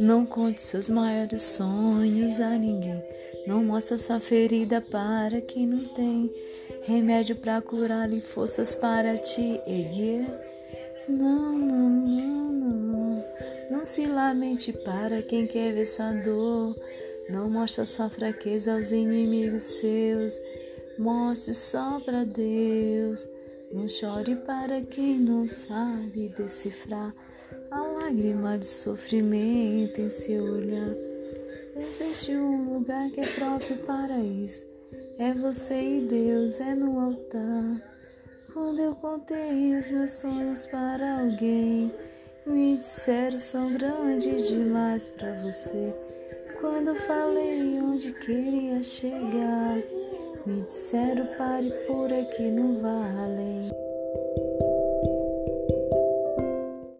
[0.00, 3.04] Não conte seus maiores sonhos a ninguém.
[3.46, 6.32] Não mostra sua ferida para quem não tem
[6.84, 10.24] remédio para curar e forças para te erguer.
[11.06, 13.24] Não, não, não, não.
[13.70, 16.74] Não se lamente para quem quer ver sua dor.
[17.28, 20.40] Não mostra sua fraqueza aos inimigos seus.
[20.98, 23.28] Mostre só para Deus.
[23.70, 27.14] Não chore para quem não sabe decifrar
[27.70, 30.94] a lágrima de sofrimento em seu olhar.
[31.76, 34.66] Existe um lugar que é próprio para isso.
[35.18, 37.90] É você e Deus, é no altar.
[38.52, 41.92] Quando eu contei os meus sonhos para alguém,
[42.44, 45.94] me disseram são grandes demais para você.
[46.60, 49.78] Quando falei onde queria chegar,
[50.44, 53.89] me disseram pare por aqui, não vá além.